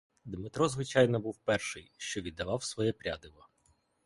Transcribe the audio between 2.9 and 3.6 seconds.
прядиво.